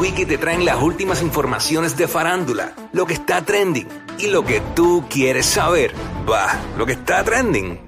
[0.00, 4.60] Quickie te traen las últimas informaciones de farándula, lo que está trending y lo que
[4.76, 5.92] tú quieres saber.
[6.30, 7.80] Va, lo que está trending.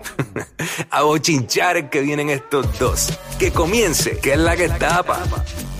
[0.90, 3.16] A bochinchar que vienen estos dos.
[3.38, 5.20] Que comience, que es la que tapa.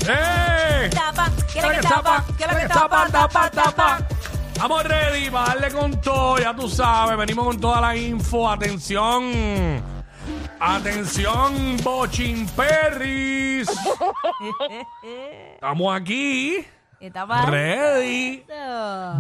[0.08, 0.88] ¡Eh!
[0.93, 2.25] Tapa, ¿qué es ¿Qué lo que tapa?
[2.39, 3.09] ¿Qué es lo que tapa?
[3.11, 4.09] Tapa, tapa.
[4.57, 8.49] Vamos ready para darle con todo, ya tú sabes, venimos con toda la info.
[8.49, 10.00] Atención.
[10.59, 13.69] Atención, Bochin Perris.
[15.55, 16.67] Estamos aquí.
[17.51, 18.45] Ready.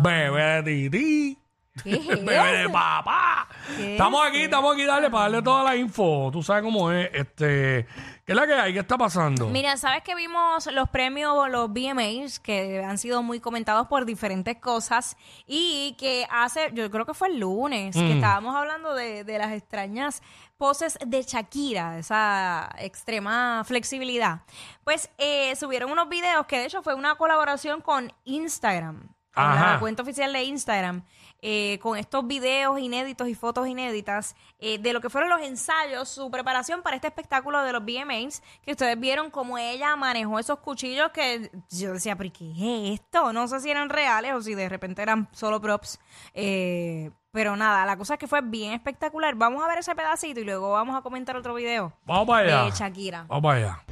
[0.02, 1.39] Bebé.
[1.84, 2.72] ¿Qué es Bebé de eso?
[2.72, 3.48] papá.
[3.76, 6.30] ¿Qué Estamos es aquí, estamos aquí, darle para darle toda la info.
[6.32, 7.10] Tú sabes cómo es.
[7.12, 7.86] Este,
[8.24, 8.72] ¿Qué es la que hay?
[8.72, 9.48] ¿Qué está pasando?
[9.48, 14.56] Mira, ¿sabes que vimos los premios, los VMAs, que han sido muy comentados por diferentes
[14.58, 15.16] cosas?
[15.46, 19.52] Y que hace, yo creo que fue el lunes, que estábamos hablando de, de las
[19.52, 20.22] extrañas
[20.60, 24.42] poses de Shakira, esa extrema flexibilidad.
[24.84, 29.72] Pues eh, subieron unos videos que de hecho fue una colaboración con Instagram, Ajá.
[29.74, 31.02] la cuenta oficial de Instagram.
[31.42, 36.06] eh, con estos videos inéditos y fotos inéditas eh, de lo que fueron los ensayos,
[36.10, 40.58] su preparación para este espectáculo de los VMAs, que ustedes vieron cómo ella manejó esos
[40.58, 42.50] cuchillos que yo decía, pero ¿qué
[42.92, 43.32] es esto?
[43.32, 45.98] No sé si eran reales o si de repente eran solo props.
[46.34, 49.34] eh, pero nada, la cosa es que fue bien espectacular.
[49.36, 52.64] Vamos a ver ese pedacito y luego vamos a comentar otro video Vamos para allá.
[52.64, 53.24] de Shakira.
[53.28, 53.84] Vamos para allá.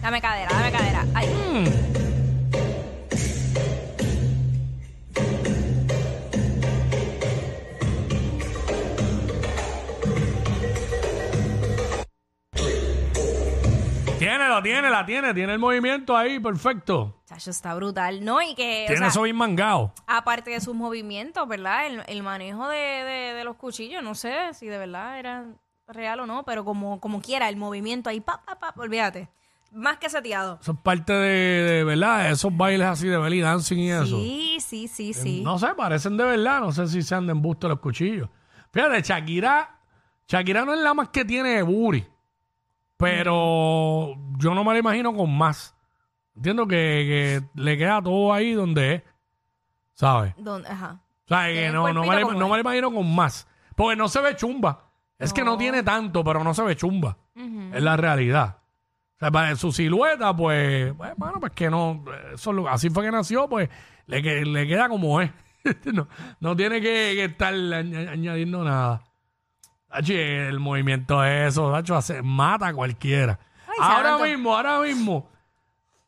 [0.00, 1.04] Dame cadera, dame cadera.
[1.14, 1.26] Ay.
[1.26, 1.97] Mm.
[14.58, 17.20] La tiene, la tiene, tiene el movimiento ahí, perfecto.
[17.26, 18.40] Chacho, está brutal, ¿no?
[18.42, 19.92] Y que, o Tiene sea, eso bien mangado.
[20.06, 21.86] aparte de sus movimientos, ¿verdad?
[21.86, 25.46] El, el manejo de, de- de los cuchillos, no sé si de verdad era
[25.86, 29.28] real o no, pero como, como quiera, el movimiento ahí, pa, pa, pa, olvídate.
[29.70, 30.58] Más que seteado.
[30.62, 32.30] Eso es parte de, de, ¿verdad?
[32.30, 34.06] Esos bailes así de belly dancing y eso.
[34.18, 35.42] Sí, sí, sí, sí.
[35.44, 36.60] No sé, parecen de verdad.
[36.60, 38.30] No sé si sean de embuste los cuchillos.
[38.72, 39.78] Fíjate, Shakira,
[40.26, 42.02] Shakira no es la más que tiene booty.
[42.98, 45.74] Pero yo no me la imagino con más.
[46.36, 46.76] Entiendo que,
[47.54, 49.02] que le queda todo ahí donde es.
[49.94, 50.34] ¿Sabes?
[50.36, 51.00] Don- ajá.
[51.24, 53.14] O sea, que Tiene no, no, me la, cuerpito como no me la imagino con
[53.14, 53.48] más.
[53.74, 54.90] Porque no se ve chumba.
[55.18, 55.56] Es que no No.
[55.58, 57.16] tiene tanto, pero no se ve chumba.
[57.34, 57.70] Ujú.
[57.74, 58.58] Es la realidad.
[59.16, 63.04] O sea, para su silueta, pues, pues, bueno, pues que no, eso lo- así fue
[63.04, 63.68] que nació, pues,
[64.06, 65.30] le, que- le queda como es.
[65.92, 66.06] no,
[66.40, 69.02] no tiene que, que estar añ- añadiendo nada.
[69.90, 73.38] Tachi, el movimiento de eso, Tacho, hace, mata a cualquiera.
[73.66, 74.24] Ay, ahora santo.
[74.24, 75.28] mismo, ahora mismo,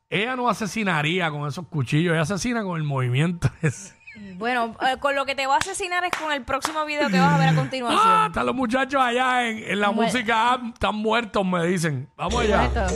[0.09, 3.99] ella no asesinaría con esos cuchillos, ella asesina con el movimiento ese.
[4.35, 7.19] Bueno, eh, con lo que te voy a asesinar es con el próximo video que
[7.19, 8.03] vas a ver a continuación.
[8.05, 12.09] Ah, están los muchachos allá en, en la música, ah, están muertos, me dicen.
[12.17, 12.65] Vamos allá.
[12.67, 12.87] Esto.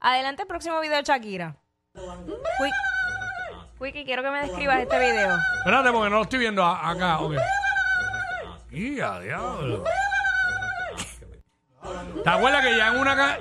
[0.00, 1.56] Adelante el próximo video de Shakira.
[1.94, 2.74] Quick.
[3.78, 5.36] Quickie, quiero que me describas este video.
[5.58, 7.18] Espérate, porque no lo estoy viendo a- acá.
[7.18, 7.34] ok.
[8.70, 9.84] Y a diablo.
[12.24, 13.38] ¿Te acuerdas que ya en una, ca-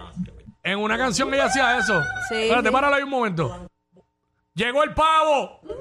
[0.63, 2.01] en una canción ella hacía eso?
[2.29, 3.67] Sí, Espérate, páralo ahí un momento.
[4.53, 5.61] ¡Llegó el pavo!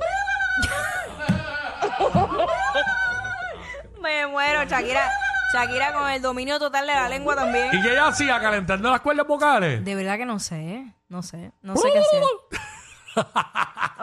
[4.01, 5.11] Me muero, Shakira.
[5.53, 7.69] Shakira con el dominio total de la lengua también.
[7.73, 8.41] ¿Y qué ella hacía?
[8.41, 9.85] ¿Calentando las cuerdas vocales?
[9.85, 12.23] De verdad que no sé, no sé, no sé qué hacer.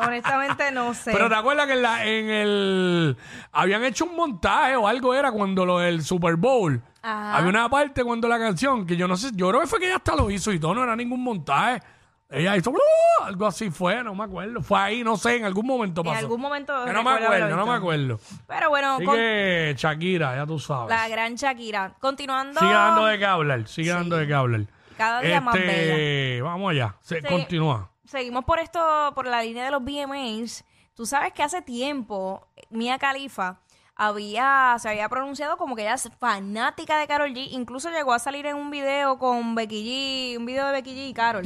[0.06, 1.12] Honestamente no sé.
[1.14, 3.18] Pero te acuerdas que en, la, en el...
[3.54, 6.82] Habían hecho un montaje o algo era cuando lo del Super Bowl.
[7.08, 7.38] Ajá.
[7.38, 9.86] Había una parte cuando la canción, que yo no sé, yo creo que fue que
[9.86, 11.82] ella hasta lo hizo y todo, no era ningún montaje.
[12.30, 14.62] Ella hizo "Uh", algo así fue, no me acuerdo.
[14.62, 16.20] Fue ahí, no sé, en algún momento en pasó.
[16.20, 16.74] algún momento.
[16.84, 18.20] Que no me acuerdo, no me acuerdo.
[18.48, 20.90] Pero bueno, Así con que Shakira, ya tú sabes.
[20.90, 21.94] la gran Shakira.
[22.02, 22.60] Continuando.
[22.60, 24.62] Sigue dando de qué hablar, sigue dando de qué hablar.
[24.98, 27.92] Cada día más Este, Vamos allá, se, continúa.
[28.04, 28.80] Seguimos por esto,
[29.16, 30.66] por la línea de los VMAs.
[30.96, 33.62] Tú sabes que hace tiempo Mia Khalifa
[33.98, 37.48] había, se había pronunciado como que ella es fanática de Carol G.
[37.52, 41.10] Incluso llegó a salir en un video con Becky G, un video de Becky G
[41.10, 41.46] y Carol.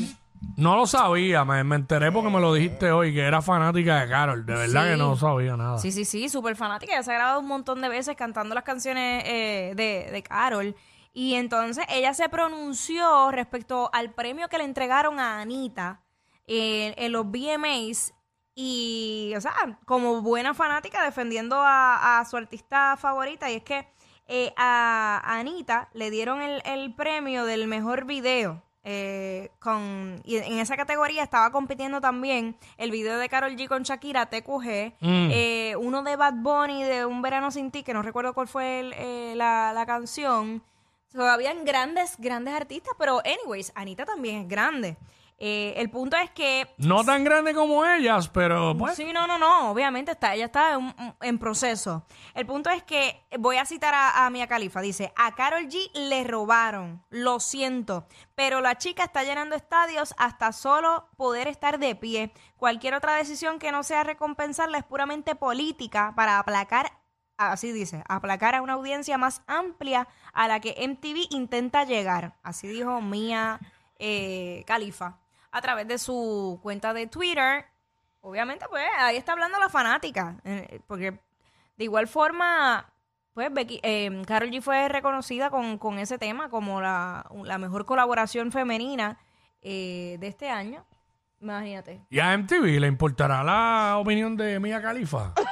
[0.57, 4.09] No lo sabía, me, me enteré porque me lo dijiste hoy, que era fanática de
[4.09, 4.45] Carol.
[4.45, 4.89] De verdad Sí.
[4.91, 5.77] que no sabía nada.
[5.77, 6.93] Sí, sí, sí, súper fanática.
[6.93, 10.75] Ella se ha grabado un montón de veces cantando las canciones eh, de, de Carol.
[11.13, 16.01] Y entonces ella se pronunció respecto al premio que le entregaron a Anita
[16.47, 18.13] en, en los VMAs.
[18.55, 19.53] Y, o sea,
[19.85, 23.49] como buena fanática, defendiendo a, a su artista favorita.
[23.49, 23.87] Y es que
[24.27, 28.61] eh, a Anita le dieron el, el premio del mejor video.
[28.83, 33.83] eh, con, y en esa categoría estaba compitiendo también el video de Carol G con
[33.83, 35.29] Shakira, TQG, Mm.
[35.31, 38.79] eh, uno de Bad Bunny de Un Verano Sin Ti, que no recuerdo cuál fue
[38.79, 40.63] el, eh, la, la canción.
[41.13, 44.97] So, habían grandes, grandes artistas, pero anyways, Anita también es grande.
[45.43, 48.95] Eh, el punto es que No tan grande como ellas, pero pues.
[48.95, 52.05] Sí, no, no, no, obviamente está, ella está en, en proceso.
[52.35, 55.89] El punto es que voy a citar a, a Mia Khalifa, dice, a Carol G
[55.95, 58.05] le robaron, lo siento,
[58.35, 62.31] pero la chica está llenando estadios hasta solo poder estar de pie.
[62.55, 66.91] Cualquier otra decisión que no sea recompensarla es puramente política para aplacar,
[67.37, 72.35] así dice, aplacar a una audiencia más amplia a la que MTV intenta llegar.
[72.43, 73.59] Así dijo Mia
[73.97, 75.17] eh, Khalifa
[75.51, 77.65] a través de su cuenta de Twitter
[78.21, 80.37] obviamente, pues ahí está hablando la fanática.
[80.43, 81.19] eh, porque
[81.77, 82.85] de igual forma,
[83.33, 87.85] pues Becky, eh, Karol G fue reconocida con, con ese tema como la, la mejor
[87.85, 89.17] colaboración femenina
[89.61, 90.85] eh, de este año.
[91.39, 92.01] Imagínate.
[92.11, 95.33] ¿Y a MTV le importará la opinión de Mia Khalifa?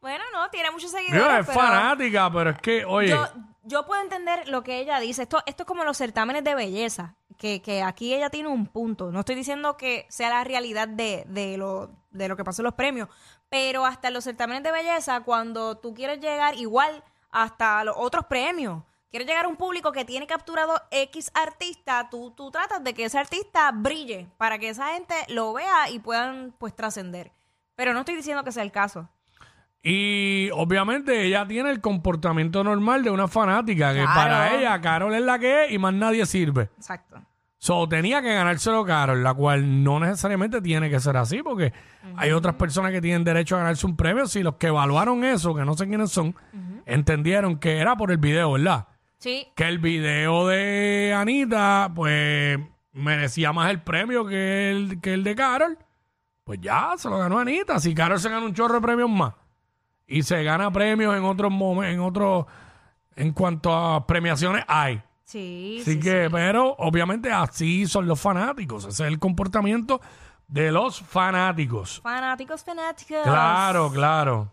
[0.00, 1.40] Bueno, no, tiene muchos Mira, seguidores.
[1.40, 3.26] es pero fanática, pero es que, oye, yo,
[3.62, 5.22] yo puedo entender lo que ella dice.
[5.22, 9.10] Esto, esto es como los certámenes de belleza, que, que aquí ella tiene un punto.
[9.10, 12.64] No estoy diciendo que sea la realidad de, de, lo, de lo que pasó en
[12.64, 13.08] los premios,
[13.48, 18.82] pero hasta los certámenes de belleza, cuando tú quieres llegar igual hasta los otros premios,
[19.10, 23.04] quieres llegar a un público que tiene capturado X artista, tú, tú tratas de que
[23.04, 27.30] ese artista brille para que esa gente lo vea y puedan pues trascender.
[27.76, 29.08] Pero no estoy diciendo que sea el caso.
[29.86, 34.14] Y obviamente ella tiene el comportamiento normal de una fanática, que Claro.
[34.14, 36.70] para ella Carol es la que es y más nadie sirve.
[36.78, 37.20] Exacto.
[37.58, 41.72] So, tenía que ganárselo Carol, la cual no necesariamente tiene que ser así, porque
[42.16, 44.26] hay otras personas que tienen derecho a ganarse un premio.
[44.26, 46.34] Si los que evaluaron eso, que no sé quiénes son,
[46.86, 48.88] entendieron que era por el video, ¿verdad?
[49.18, 52.58] Sí, Que el video de Anita, pues,
[52.92, 55.78] merecía más el premio que el, que el de Carol.
[56.44, 57.80] Pues ya, se lo ganó Anita.
[57.80, 59.32] Si Carol se gana un chorro de premios más
[60.06, 62.46] y se gana premios en otros momentos, en otros,
[63.16, 65.02] en cuanto a premiaciones hay.
[65.24, 65.78] sí.
[65.80, 68.84] Así sí, que, pero obviamente así son los fanáticos.
[68.84, 70.00] Ese es el comportamiento
[70.48, 72.00] de los fanáticos.
[72.02, 73.22] Fanáticos, fanáticos.
[73.22, 74.50] Claro, claro.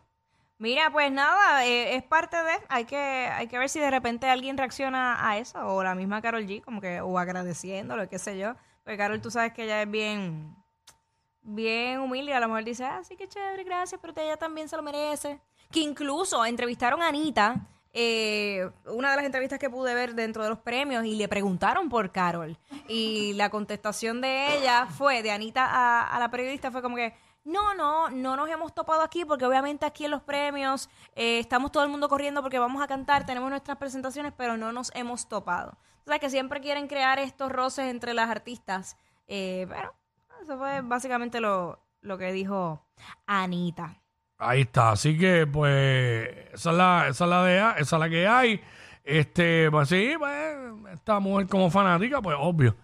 [0.58, 2.52] Mira, pues nada, eh, es parte de.
[2.70, 6.22] Hay que, hay que ver si de repente alguien reacciona a eso, o la misma
[6.22, 8.54] Carol G, como que, o agradeciéndolo, qué sé yo.
[8.84, 10.56] Porque Carol, tú sabes que ella es bien,
[11.42, 14.76] bien humilde, a lo mejor dice, ah, sí, qué chévere, gracias, pero ella también se
[14.76, 15.40] lo merece.
[15.72, 20.50] Que incluso entrevistaron a Anita, eh, una de las entrevistas que pude ver dentro de
[20.50, 22.58] los premios, y le preguntaron por Carol.
[22.88, 27.14] Y la contestación de ella fue, de Anita a, a la periodista, fue como que,
[27.44, 31.72] no, no, no nos hemos topado aquí porque obviamente aquí en los premios eh, estamos
[31.72, 35.28] todo el mundo corriendo porque vamos a cantar, tenemos nuestras presentaciones, pero no nos hemos
[35.28, 35.78] topado.
[36.06, 38.98] O sea que siempre quieren crear estos roces entre las artistas.
[39.28, 39.94] Eh, pero
[40.42, 42.86] eso fue básicamente lo, lo que dijo
[43.26, 44.02] Anita.
[44.38, 44.92] Ahí está.
[44.92, 48.62] Así que, pues, esa es la, esa es la de esa es la que hay.
[49.04, 50.58] Este, pues sí, pues,
[50.94, 52.76] esta mujer como fanática, pues obvio.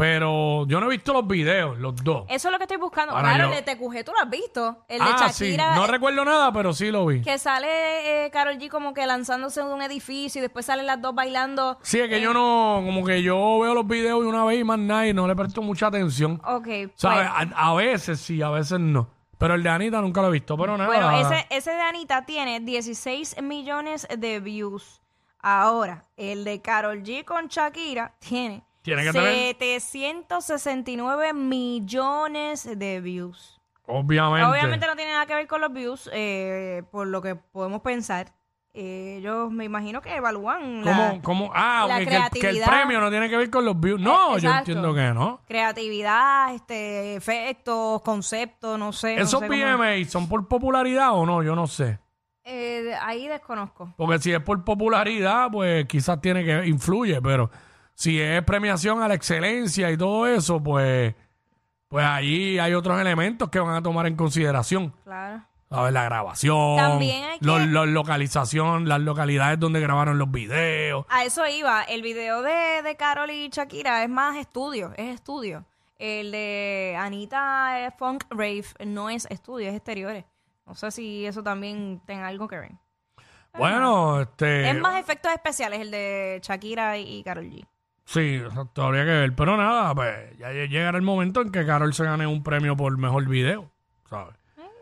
[0.00, 2.24] Pero yo no he visto los videos, los dos.
[2.30, 3.14] Eso es lo que estoy buscando.
[3.14, 4.78] Ahora claro, yo- el de TQG tú lo has visto.
[4.88, 5.54] El de ah, sí.
[5.58, 7.20] No eh, recuerdo nada, pero sí lo vi.
[7.20, 11.02] que sale eh, Carol G como que lanzándose de un edificio y después salen las
[11.02, 11.78] dos bailando.
[11.82, 14.64] Sí, es que yo no, como que yo veo los videos de una vez y
[14.64, 16.40] más nada y no le presto mucha atención.
[16.46, 17.28] Ok, pues, ¿Sabes?
[17.28, 19.06] A, a veces sí, a veces no.
[19.36, 20.86] Pero el de Anita nunca lo he visto, pero nada.
[20.88, 25.02] Bueno, ese, ese de Anita tiene 16 millones de views.
[25.40, 33.60] Ahora, el de Carol G con Shakira tiene, Tiene que tener- 769 millones de views.
[33.86, 34.46] Obviamente.
[34.46, 38.32] Obviamente no tiene nada que ver con los views, eh, por lo que podemos pensar.
[38.72, 41.50] Eh, ellos me imagino que evalúan la ¿Cómo?
[41.52, 42.66] Ah, la que, el- que el creatividad.
[42.68, 44.00] premio no tiene que ver con los views.
[44.00, 45.40] No, yo entiendo que no.
[45.48, 49.16] creatividad, este, efectos, conceptos, no sé.
[49.16, 51.42] no ¿Esos sé cómo- VMA son por popularidad o no?
[51.42, 51.98] Yo no sé.
[52.44, 53.92] Eh, ahí desconozco.
[53.96, 57.50] Porque si es por popularidad, pues quizás tiene que influye, pero
[58.00, 61.14] si es premiación a la excelencia y todo eso, pues,
[61.88, 64.94] pues allí hay otros elementos que van a tomar en consideración.
[65.04, 65.42] Claro.
[65.68, 65.92] ¿Sabes?
[65.92, 71.04] La grabación, También hay que- los- los localización, las localidades donde grabaron los videos.
[71.10, 71.82] A eso iba.
[71.82, 75.66] El video de, de Carol y Shakira es más estudio, es estudio.
[75.98, 80.24] El de Anita eh, Funk Rave no es estudio, es exteriores.
[80.66, 82.72] No sé si eso también tenga algo que ver.
[83.58, 84.70] Bueno, este...
[84.70, 87.66] es más efectos especiales el de Shakira y Carol G.
[88.12, 89.34] Sí, exacto, habría que ver.
[89.36, 92.76] Pero nada, pues ya lle- llegará el momento en que Carol se gane un premio
[92.76, 93.70] por mejor video,
[94.08, 94.34] ¿sabes?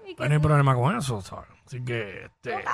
[0.06, 1.49] Y Pues no hay problema con eso, ¿sabes?
[1.66, 2.64] Así que, este...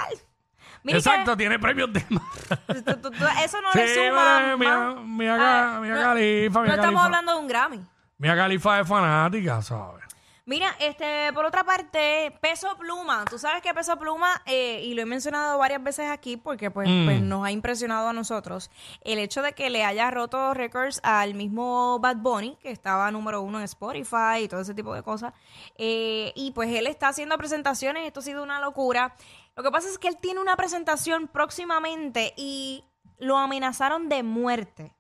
[0.85, 2.23] Mira Exacto, tiene premios de más.
[2.69, 5.05] tú- tú- tú- eso no le suma Mia, más.
[5.05, 7.81] Mia, Ah, Mia no- Khalifa, No Mia estamos hablando de un Grammy.
[8.19, 10.04] Mia Khalifa es fanática, ¿sabes?
[10.47, 13.25] Mira, este, por otra parte, Peso Pluma.
[13.31, 16.87] Tú sabes que Peso Pluma, eh, y lo he mencionado varias veces aquí porque pues,
[16.87, 17.05] Mm.
[17.07, 18.71] pues nos ha impresionado a nosotros,
[19.01, 23.41] el hecho de que le haya roto récords al mismo Bad Bunny, que estaba número
[23.41, 25.33] uno en Spotify y todo ese tipo de cosas.
[25.79, 29.15] Eh, y pues él está haciendo presentaciones, esto ha sido una locura.
[29.57, 32.85] Lo que pasa es que él tiene una presentación próximamente y
[33.19, 34.93] lo amenazaron de muerte.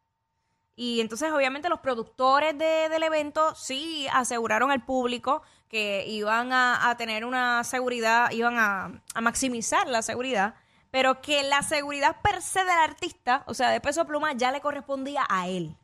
[0.76, 6.88] Y entonces, obviamente, los productores de- del evento sí aseguraron al público que iban a,
[6.90, 10.54] a tener una seguridad, iban a, a maximizar la seguridad,
[10.90, 14.61] pero que la seguridad per se del artista, o sea, de peso pluma, ya le
[14.61, 15.76] correspondía a él.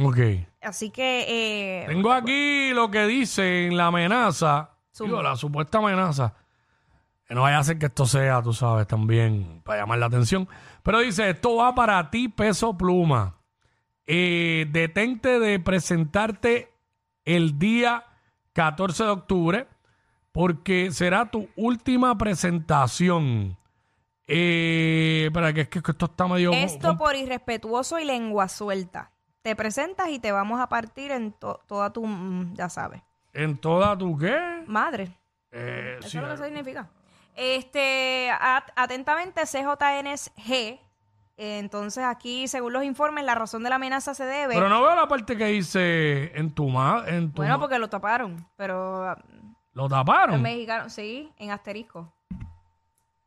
[0.00, 0.18] Ok.
[0.60, 1.24] Así que.
[1.82, 4.70] eh, Tengo aquí lo que dice en la amenaza,
[5.06, 6.34] digo, la supuesta amenaza.
[7.26, 10.48] Que no vaya a ser que esto sea, tú sabes, también para llamar la atención.
[10.82, 13.36] Pero dice, esto va para ti, peso pluma.
[14.12, 16.72] Eh, detente de presentarte
[17.24, 18.04] el día
[18.54, 19.68] 14 de octubre
[20.32, 23.56] porque será tu última presentación.
[24.26, 26.52] Eh, para que es que esto está medio...
[26.52, 29.12] esto por irrespetuoso y lengua suelta.
[29.42, 32.04] Te presentas y te vamos a partir en to- toda tu.
[32.06, 33.02] mm, Ya sabes.
[33.32, 34.64] En toda tu qué?
[34.66, 35.16] Madre.
[35.52, 36.88] Eh, Eso sí, es lo que eso significa.
[37.36, 40.80] Este, at- atentamente, CJNG.
[41.42, 44.52] Entonces, aquí, según los informes, la razón de la amenaza se debe.
[44.52, 47.78] Pero no veo la parte que dice en tu ma en tu bueno, ma- porque
[47.78, 48.46] lo taparon.
[48.56, 49.16] Pero
[49.72, 50.42] lo en taparon.
[50.42, 52.12] mexicano, sí, en asterisco.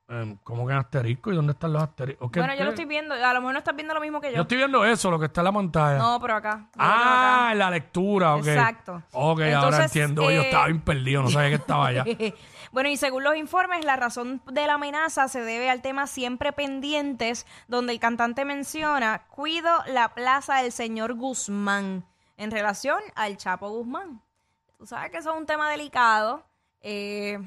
[0.10, 1.32] Em, ¿Cómo que en asterisco?
[1.32, 2.30] ¿Y dónde están los asteriscos?
[2.30, 3.16] ¿Qué- Bueno, yo lo estoy viendo.
[3.16, 4.36] A lo mejor no estás viendo lo mismo que yo.
[4.36, 5.98] Yo estoy viendo eso, lo que está en la pantalla.
[5.98, 6.58] No, pero acá.
[6.76, 8.46] Lo ah, en la lectura, ok.
[8.46, 9.02] Exacto.
[9.14, 10.24] Ok, ahora entiendo.
[10.24, 12.06] Yo eh, estaba bien perdido, no sabía que estaba allá.
[12.74, 16.52] bueno, y según los informes, la razón de la amenaza se debe al tema siempre
[16.52, 23.70] pendientes, donde el cantante menciona, cuido la plaza del señor Guzmán, en relación al Chapo
[23.70, 24.22] Guzmán.
[24.78, 26.44] Tú sabes que eso es un tema delicado.
[26.82, 27.40] eh,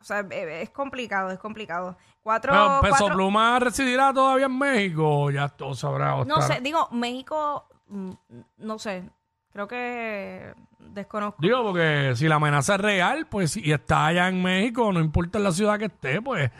[0.00, 1.96] o sea, es complicado, es complicado.
[2.22, 5.30] Cuatro, Pero Peso cuatro- Pluma residirá todavía en México.
[5.30, 6.24] Ya todo sabrá.
[6.24, 8.10] no sé, digo, México, mm,
[8.58, 9.08] no sé,
[9.52, 11.40] creo que desconozco.
[11.40, 15.38] Digo, porque si la amenaza es real, pues y está allá en México, no importa
[15.38, 16.50] en la ciudad que esté, pues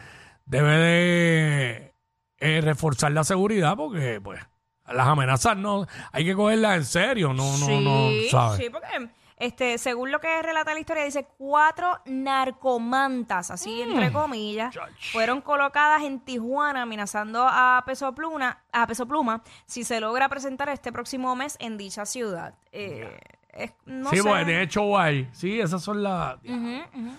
[0.47, 1.95] debe de
[2.39, 4.41] eh, reforzar la seguridad porque, pues,
[4.87, 8.59] las amenazas no, hay que cogerlas en serio, no, no, sí, no, ¿sabes?
[8.59, 9.09] Sí, porque
[9.41, 13.91] este, según lo que relata la historia, dice cuatro narcomantas, así Mm.
[13.93, 14.75] entre comillas,
[15.13, 20.69] fueron colocadas en Tijuana amenazando a Peso Pluma, a Peso Pluma si se logra presentar
[20.69, 22.55] este próximo mes en dicha ciudad.
[22.73, 23.19] Eh,
[23.53, 24.29] es- no sí, sé.
[24.45, 25.29] de hecho guay.
[25.33, 26.37] Sí, esas son las.
[26.45, 26.55] Ujú,
[26.95, 27.11] ujú.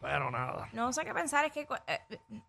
[0.00, 0.66] Pero nada.
[0.72, 2.00] No sé qué pensar, es que, eh,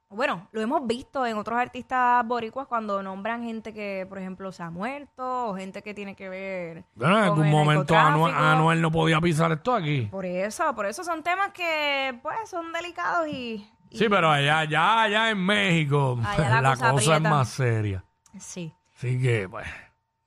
[0.10, 4.64] bueno, lo hemos visto en otros artistas boricuas cuando nombran gente que, por ejemplo, se
[4.64, 6.86] ha muerto o gente que tiene que ver.
[6.96, 8.34] Bueno, en algún momento Anuel.
[8.34, 10.04] Anuel no podía pisar esto aquí.
[10.10, 13.70] Por eso, por eso son temas que, pues, son delicados y.
[13.90, 17.50] y- Sí, pero allá, allá, allá en México, Allá la la, cosa cosa, es más
[17.50, 18.06] seria.
[18.40, 18.74] Sí.
[18.96, 19.68] Así que, pues,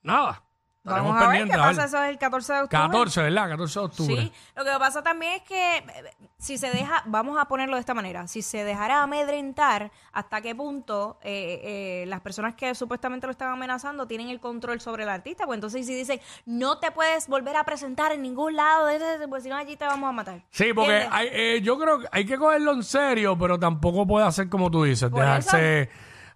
[0.03, 0.43] nada.
[0.85, 2.83] Estaremos Vamos a ver qué pasa, eso es el 14 de octubre.
[2.83, 3.49] 14, ¿verdad?
[3.49, 4.17] 14 de octubre.
[4.17, 5.85] Sí, lo que pasa también es que eh,
[6.37, 10.55] si se deja, vamos a ponerlo de esta manera, si se dejara amedrentar, ¿hasta qué
[10.55, 15.09] punto eh, eh, las personas que supuestamente lo están amenazando tienen el control sobre el
[15.09, 15.47] artista?
[15.47, 18.89] Pues entonces si dicen, no te puedes volver a presentar en ningún lado,
[19.31, 20.43] pues si no allí te vamos a matar.
[20.51, 24.27] Sí, porque hay, eh, yo creo que hay que cogerlo en serio, pero tampoco puede
[24.27, 25.89] hacer como tú dices, dejarse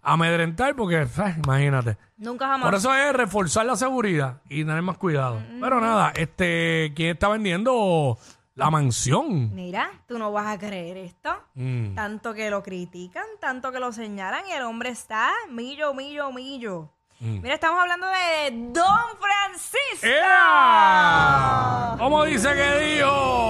[0.02, 1.06] amedrentar, porque,
[1.44, 1.96] imagínate.
[2.16, 2.66] Nunca jamás.
[2.66, 5.40] Por eso es reforzar la seguridad y tener más cuidado.
[5.60, 8.18] Pero nada, este, ¿quién está vendiendo
[8.54, 9.54] la mansión?
[9.54, 11.30] Mira, tú no vas a creer esto.
[11.54, 11.94] Mm.
[11.94, 16.90] Tanto que lo critican, tanto que lo señalan y el hombre está millo, millo, millo.
[17.20, 17.40] Mm.
[17.40, 20.06] Mira, estamos hablando de Don Francisco.
[20.06, 21.96] ¡Ea!
[21.98, 23.47] ¿Cómo dice que dijo?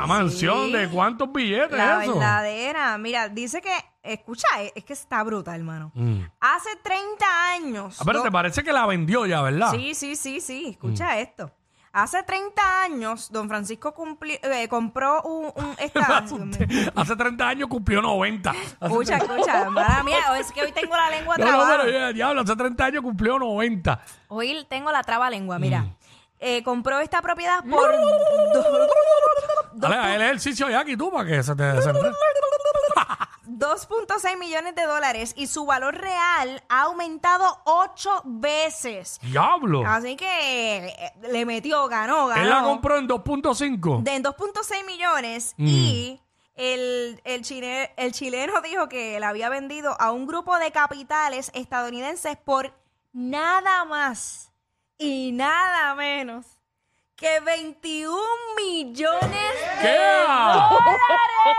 [0.00, 2.14] La mansión de cuántos billetes La es eso?
[2.18, 2.96] verdadera.
[2.98, 5.92] Mira, dice que, escucha, es es que está bruta, hermano.
[5.94, 6.20] Mm.
[6.40, 8.00] Hace 30 años.
[8.00, 9.70] Ah, pero te parece que la vendió ya, ¿verdad?
[9.72, 10.68] Sí, sí, sí, sí.
[10.70, 11.50] Escucha esto.
[11.92, 15.46] Hace 30 años, don Francisco cumpli- eh, compró un...
[15.56, 15.74] un.
[16.94, 18.50] Hace 30 años cumplió 90.
[18.50, 19.68] Hace escucha, escucha.
[19.70, 21.78] Mala mía, es que hoy tengo la lengua No, no, trabada.
[21.78, 24.00] pero ya, diablo, hace 30 años cumplió 90.
[24.28, 25.84] Hoy tengo la traba lengua, mira.
[26.40, 26.44] Mm.
[26.46, 27.92] Eh, compró esta propiedad por...
[28.52, 28.64] do-
[29.74, 32.12] Dale, haz el ejercicio ya aquí tú para que se te desenrede.
[33.46, 39.18] 2.6 millones de dólares y su valor real ha aumentado ocho veces.
[39.22, 39.82] Diablo.
[39.86, 42.42] Así que eh, le metió, ganó, ganó.
[42.42, 44.02] Él la compró en 2.5.
[44.02, 45.66] de en 2.6 millones Mm.
[45.66, 46.20] y
[46.54, 51.50] el, el, chile- el chileno dijo que la había vendido a un grupo de capitales
[51.54, 52.72] estadounidenses por
[53.12, 54.49] nada más
[55.00, 56.44] y nada menos
[57.16, 58.14] que 21
[58.56, 59.88] millones ¿Qué?
[59.88, 59.98] de
[60.68, 61.56] dólares,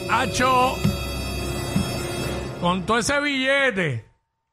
[0.00, 0.10] güey.
[0.10, 0.76] Hacho,
[2.60, 4.06] con todo ese billete,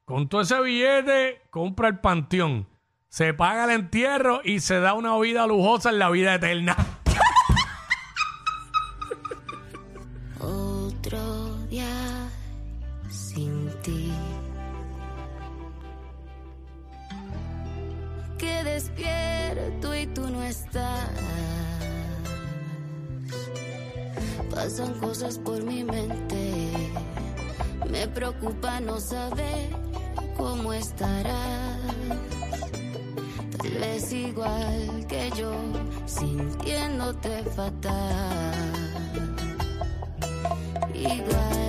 [0.05, 2.69] con todo ese billete, compra el panteón,
[3.09, 6.77] se paga el entierro y se da una vida lujosa en la vida eterna.
[18.81, 21.09] Despierto y tú no estás.
[24.49, 26.69] Pasan cosas por mi mente.
[27.89, 29.69] Me preocupa no saber
[30.35, 31.77] cómo estarás.
[33.57, 35.53] Tal vez igual que yo,
[36.05, 38.55] sintiéndote fatal.
[40.93, 41.60] Igual